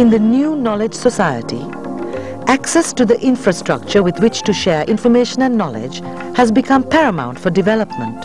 [0.00, 1.60] In the new knowledge society,
[2.46, 6.00] access to the infrastructure with which to share information and knowledge
[6.34, 8.24] has become paramount for development.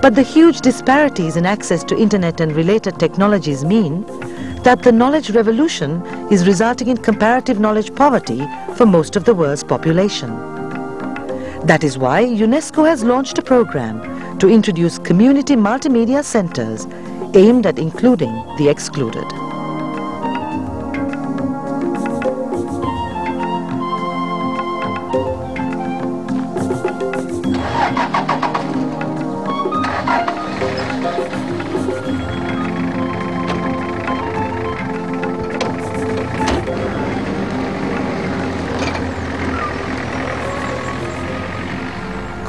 [0.00, 4.06] But the huge disparities in access to internet and related technologies mean
[4.62, 9.64] that the knowledge revolution is resulting in comparative knowledge poverty for most of the world's
[9.64, 10.30] population.
[11.66, 16.86] That is why UNESCO has launched a program to introduce community multimedia centers
[17.34, 19.39] aimed at including the excluded.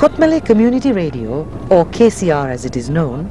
[0.01, 3.29] Kotmale Community Radio, or KCR as it is known,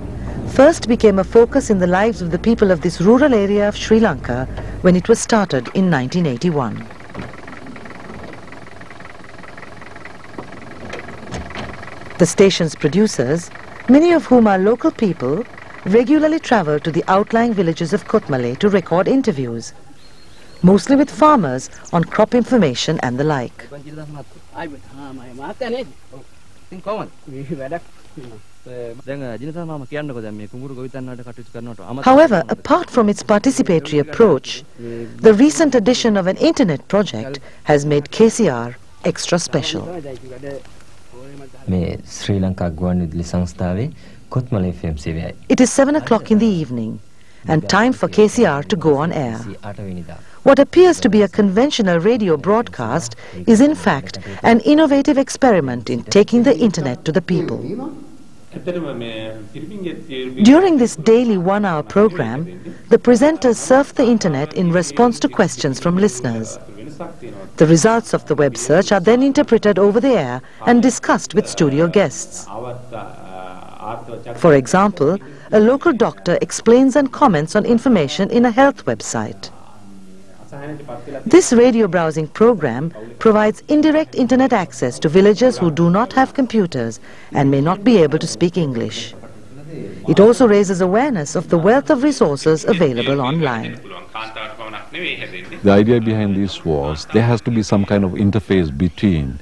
[0.50, 3.76] first became a focus in the lives of the people of this rural area of
[3.76, 4.46] Sri Lanka
[4.82, 6.86] when it was started in 1981.
[12.18, 13.50] The station's producers,
[13.88, 15.44] many of whom are local people,
[15.86, 19.72] regularly travel to the outlying villages of Kotmale to record interviews,
[20.62, 23.66] mostly with farmers on crop information and the like.
[26.69, 27.09] ඉතින් කොහමද?
[27.61, 27.83] වැඩක්
[29.05, 33.09] දැන් ජිනතා මාම කියන්නකෝ දැන් මේ කුඹුරු ගොවිතැන් වලට කටයුතු කරනකොට අමතක However, apart from
[33.13, 34.63] its participatory approach,
[35.27, 37.39] the recent addition of an internet project
[37.71, 38.75] has made KCR
[39.11, 39.83] extra special.
[41.67, 43.89] මේ ශ්‍රී ලංකා ගුවන්විදුලි සංස්ථාවේ
[44.29, 45.33] කොත්මල FM සේවයයි.
[45.49, 46.91] It is 7 o'clock in the evening
[47.46, 49.38] and time for KCR to go on air.
[50.42, 56.02] What appears to be a conventional radio broadcast is in fact an innovative experiment in
[56.04, 57.58] taking the internet to the people.
[60.42, 65.96] During this daily one-hour program, the presenters surf the internet in response to questions from
[65.96, 66.58] listeners.
[67.56, 71.48] The results of the web search are then interpreted over the air and discussed with
[71.48, 72.46] studio guests.
[74.36, 75.18] For example,
[75.52, 79.50] a local doctor explains and comments on information in a health website.
[81.24, 86.98] This radio browsing program provides indirect internet access to villagers who do not have computers
[87.32, 89.14] and may not be able to speak English.
[90.08, 93.78] It also raises awareness of the wealth of resources available online.
[95.62, 99.38] The idea behind this was there has to be some kind of interface between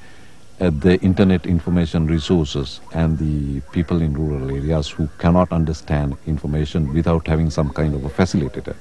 [0.60, 6.92] uh, the internet information resources and the people in rural areas who cannot understand information
[6.92, 8.74] without having some kind of a facilitator.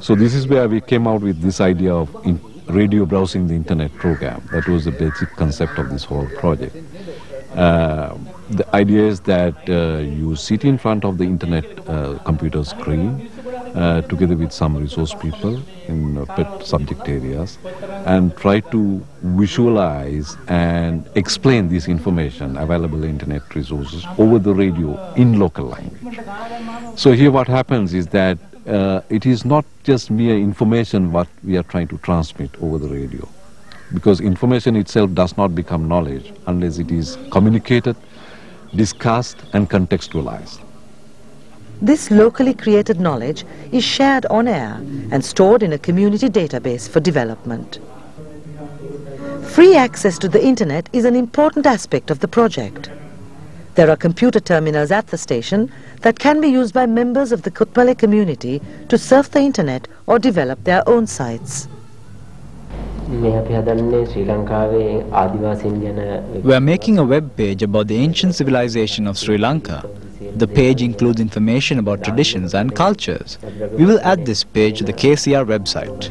[0.00, 2.08] So this is where we came out with this idea of
[2.68, 4.42] radio browsing the internet program.
[4.52, 6.76] That was the basic concept of this whole project.
[7.54, 8.16] Uh,
[8.50, 13.30] the idea is that uh, you sit in front of the internet uh, computer screen
[13.74, 17.58] uh, together with some resource people in uh, pet subject areas
[18.06, 25.38] and try to visualize and explain this information available internet resources over the radio in
[25.38, 26.18] local language.
[26.96, 31.56] So here what happens is that uh, it is not just mere information what we
[31.56, 33.28] are trying to transmit over the radio
[33.92, 37.96] because information itself does not become knowledge unless it is communicated,
[38.74, 40.60] discussed and contextualized.
[41.82, 47.00] This locally created knowledge is shared on air and stored in a community database for
[47.00, 47.80] development.
[49.48, 52.88] Free access to the internet is an important aspect of the project.
[53.74, 55.72] There are computer terminals at the station
[56.02, 60.20] that can be used by members of the Kotmale community to surf the internet or
[60.20, 61.66] develop their own sites.
[63.08, 63.28] We
[66.54, 69.84] are making a web page about the ancient civilization of Sri Lanka
[70.36, 73.38] the page includes information about traditions and cultures.
[73.72, 76.08] We will add this page to the KCR website.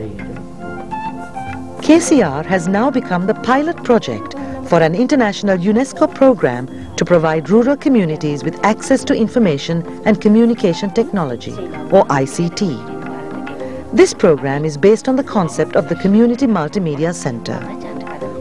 [1.81, 4.35] KCR has now become the pilot project
[4.69, 10.91] for an international UNESCO program to provide rural communities with access to information and communication
[10.93, 11.53] technology,
[11.91, 13.91] or ICT.
[13.91, 17.59] This program is based on the concept of the Community Multimedia Center,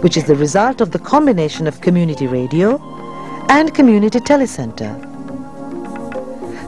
[0.03, 2.79] which is the result of the combination of community radio
[3.49, 5.10] and community telecenter.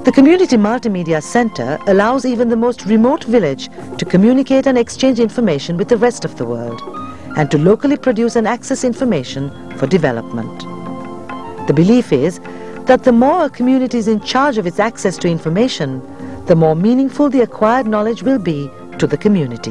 [0.04, 3.68] The Community Multimedia Center allows even the most remote village
[3.98, 6.82] to communicate and exchange information with the rest of the world
[7.36, 10.58] and to locally produce and access information for development.
[11.68, 12.40] The belief is
[12.86, 16.02] that the more a community is in charge of its access to information,
[16.46, 19.70] the more meaningful the acquired knowledge will be to the community.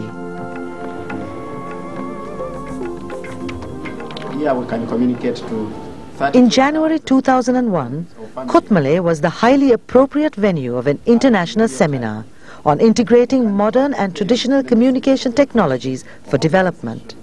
[4.39, 5.90] Here we can communicate to 30
[6.21, 8.05] In January 2001,
[8.47, 12.25] Kotmale was the highly appropriate venue of an international seminar
[12.63, 17.15] on integrating modern and traditional communication technologies for development.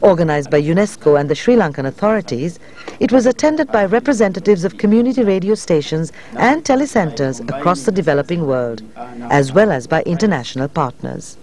[0.00, 2.58] Organized by UNESCO and the Sri Lankan authorities,
[3.00, 8.82] it was attended by representatives of community radio stations and telecentres across the developing world,
[9.30, 11.36] as well as by international partners.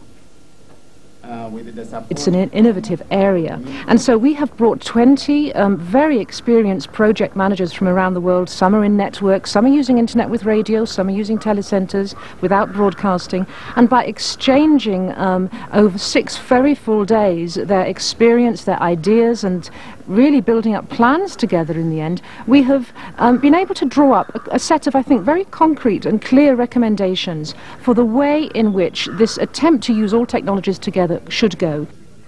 [2.10, 3.62] It's an innovative area.
[3.88, 8.50] And so we have brought 20 um, very experienced project managers from around the world.
[8.50, 12.72] Some are in networks, some are using internet with radio, some are using telecentres without
[12.72, 13.46] broadcasting.
[13.76, 19.70] And by exchanging um, over six very full days their experience, their ideas, and
[20.08, 24.14] really building up plans together in the end, we have um, been able to draw
[24.14, 28.46] up a, a, set of, I think, very concrete and clear recommendations for the way
[28.56, 31.88] in which this attempt to use all technologies together should go.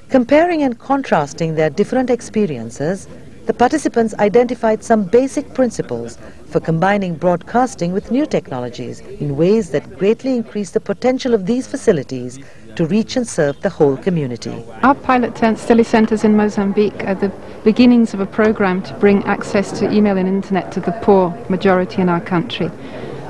[0.09, 3.07] Comparing and contrasting their different experiences,
[3.49, 9.97] the participants identified some basic principles for combining broadcasting with new technologies in ways that
[9.97, 12.37] greatly increase the potential of these facilities
[12.75, 14.63] to reach and serve the whole community.
[14.83, 17.31] Our pilot telecentres in Mozambique are the
[17.63, 22.03] beginnings of a program to bring access to email and internet to the poor majority
[22.03, 22.69] in our country.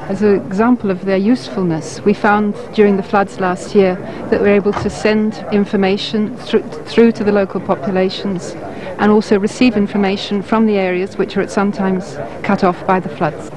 [0.09, 3.95] As an example of their usefulness, we found during the floods last year
[4.31, 8.53] that we were able to send information through, through to the local populations
[8.98, 13.08] and also receive information from the areas which are at sometimes cut off by the
[13.08, 13.50] floods.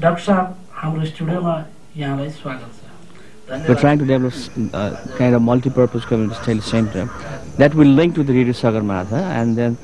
[0.00, 0.32] Doctor
[0.80, 1.54] हाम्रो स्टुडियोमा
[1.96, 2.86] यहाँलाई स्वागत छ
[3.68, 7.04] We're trying to develop a uh, kind of multi-purpose community study center
[7.58, 9.78] that will link to the Radio Sagarmatha and then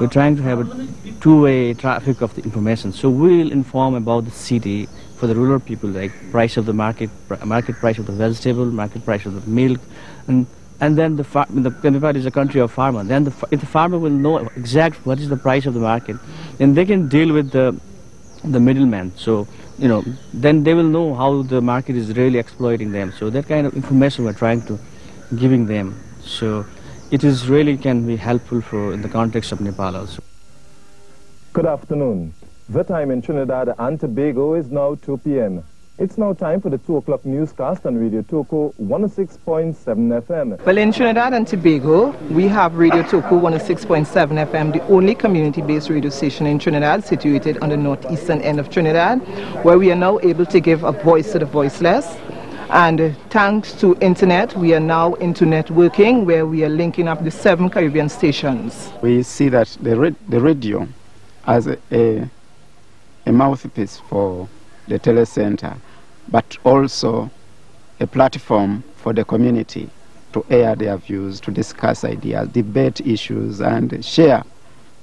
[0.00, 0.86] we're trying to have a
[1.20, 2.92] two-way traffic of the information.
[2.92, 4.88] So we'll inform about the city
[5.23, 7.09] for the rural people, like price of the market,
[7.45, 9.79] market price of the vegetable, market price of the milk,
[10.27, 10.45] and
[10.81, 13.05] and then the far, the Kandipat is a country of farmer.
[13.05, 16.17] Then the, if the farmer will know exact what is the price of the market,
[16.57, 17.65] then they can deal with the
[18.43, 19.13] the middleman.
[19.15, 19.47] So
[19.77, 20.03] you know,
[20.33, 23.13] then they will know how the market is really exploiting them.
[23.17, 24.77] So that kind of information we're trying to
[25.45, 25.97] giving them.
[26.21, 26.65] So
[27.11, 30.21] it is really can be helpful for in the context of Nepal also.
[31.53, 32.33] Good afternoon.
[32.73, 35.63] The time in Trinidad and Tobago is now 2 p.m.
[35.99, 39.75] It's now time for the 2 o'clock newscast on Radio Toco 106.7
[40.23, 40.65] FM.
[40.65, 46.09] Well, in Trinidad and Tobago, we have Radio Toco 106.7 FM, the only community-based radio
[46.09, 49.19] station in Trinidad, situated on the northeastern end of Trinidad,
[49.63, 52.17] where we are now able to give a voice to the voiceless.
[52.71, 57.23] And uh, thanks to internet, we are now into networking, where we are linking up
[57.23, 58.89] the seven Caribbean stations.
[59.03, 60.87] We see that the, the radio
[61.45, 62.27] as a, a,
[63.25, 64.47] a mouthpiece for
[64.87, 65.77] the telecenter,
[66.29, 67.29] but also
[67.99, 69.89] a platform for the community
[70.33, 74.43] to air their views, to discuss ideas, debate issues, and share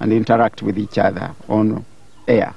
[0.00, 1.84] and interact with each other on
[2.26, 2.54] air.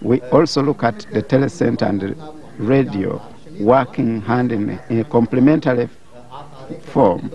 [0.00, 2.16] We also look at the telecenter and
[2.58, 3.22] radio
[3.60, 5.88] working hand in, in a complementary
[6.82, 7.30] form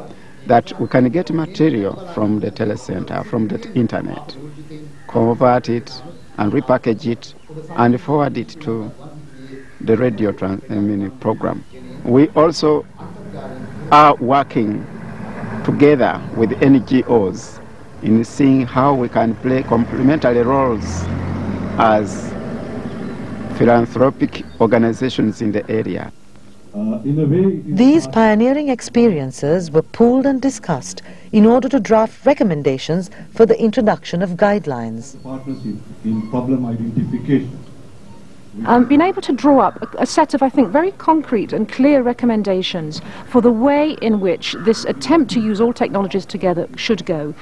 [0.47, 4.35] that we can get material from the telecenter, from the internet,
[5.07, 6.01] convert it
[6.37, 7.33] and repackage it
[7.75, 8.91] and forward it to
[9.81, 11.63] the radio trans- I mean, program.
[12.03, 12.85] We also
[13.91, 14.85] are working
[15.63, 17.59] together with NGOs
[18.03, 21.03] in seeing how we can play complementary roles
[21.79, 22.31] as
[23.57, 26.11] philanthropic organizations in the area.
[26.77, 33.59] Uh, These pioneering experiences were pooled and discussed in order to draft recommendations for the
[33.59, 35.21] introduction of guidelines.
[35.23, 37.57] Partnership in problem identification
[38.65, 41.69] um, been able to draw up a, a, set of, I think, very concrete and
[41.69, 47.05] clear recommendations for the way in which this attempt to use all technologies together should
[47.05, 47.33] go.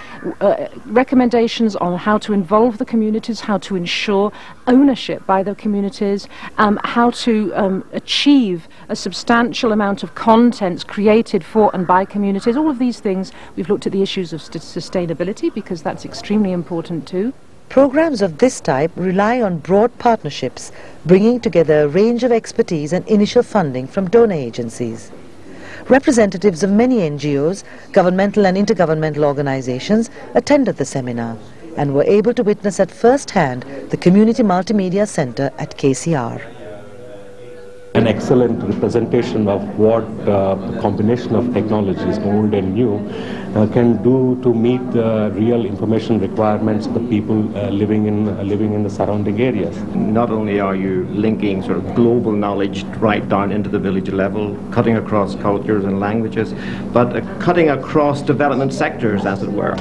[0.41, 4.31] Uh, recommendations on how to involve the communities, how to ensure
[4.67, 6.27] ownership by the communities,
[6.57, 12.57] um, how to um, achieve a substantial amount of content created for and by communities.
[12.57, 17.07] All of these things, we've looked at the issues of sustainability because that's extremely important
[17.07, 17.33] too.
[17.69, 20.71] Programs of this type rely on broad partnerships,
[21.05, 25.11] bringing together a range of expertise and initial funding from donor agencies.
[25.89, 31.37] Representatives of many NGOs, governmental and intergovernmental organizations attended the seminar
[31.75, 36.54] and were able to witness at first hand the Community Multimedia Center at KCR
[38.05, 42.97] an excellent representation of what uh, combination of technologies, old and new,
[43.55, 48.27] uh, can do to meet the real information requirements of the people uh, living in
[48.27, 49.75] uh, living in the surrounding areas.
[49.95, 54.55] Not only are you linking sort of global knowledge right down into the village level,
[54.71, 56.53] cutting across cultures and languages,
[56.93, 59.75] but uh, cutting across development sectors, as it were.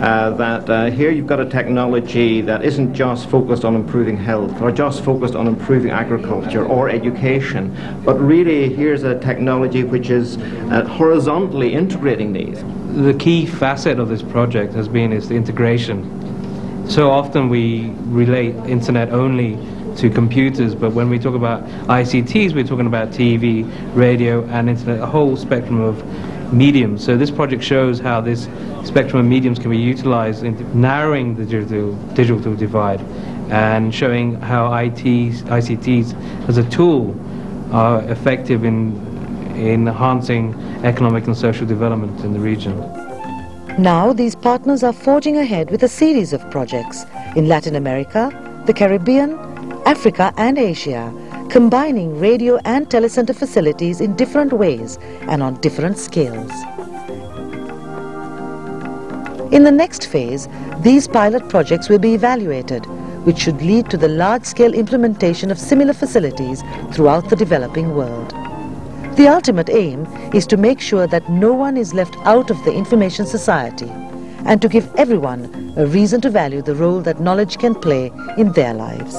[0.00, 4.60] Uh, that uh, here you've got a technology that isn't just focused on improving health
[4.62, 10.38] or just focused on improving agriculture or education, but really here's a technology which is
[10.38, 12.64] uh, horizontally integrating these.
[13.04, 16.88] The key facet of this project has been is the integration.
[16.88, 19.58] So often we relate internet only
[19.96, 25.00] to computers, but when we talk about ICTs, we're talking about TV, radio, and internet,
[25.00, 26.02] a whole spectrum of
[26.52, 27.04] mediums.
[27.04, 28.48] So this project shows how this
[28.84, 33.00] spectrum of mediums can be utilized in narrowing the digital, digital divide
[33.50, 37.14] and showing how ITs, ICTs as a tool
[37.72, 38.96] are effective in,
[39.56, 40.54] in enhancing
[40.84, 42.76] economic and social development in the region.
[43.78, 47.04] Now these partners are forging ahead with a series of projects
[47.36, 48.30] in Latin America,
[48.66, 49.38] the Caribbean,
[49.86, 51.12] Africa and Asia,
[51.50, 56.52] combining radio and telecenter facilities in different ways and on different scales.
[59.52, 62.86] In the next phase, these pilot projects will be evaluated,
[63.26, 68.30] which should lead to the large-scale implementation of similar facilities throughout the developing world.
[69.16, 72.72] The ultimate aim is to make sure that no one is left out of the
[72.72, 73.90] information society
[74.46, 78.52] and to give everyone a reason to value the role that knowledge can play in
[78.52, 79.16] their lives.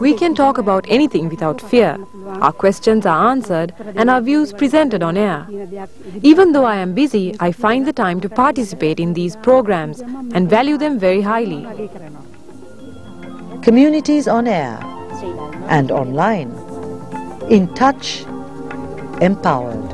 [0.00, 1.96] We can talk about anything without fear.
[2.26, 5.46] Our questions are answered and our views presented on air.
[6.22, 10.50] Even though I am busy, I find the time to participate in these programs and
[10.50, 11.66] value them very highly.
[13.62, 14.78] Communities on air
[15.68, 16.50] and online.
[17.48, 18.24] In touch,
[19.22, 19.93] empowered.